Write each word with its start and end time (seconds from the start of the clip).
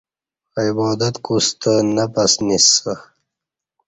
عبادت 0.63 1.15
کوستہ 1.25 1.73
نہ 1.95 2.05
پسنیسہ 2.13 2.93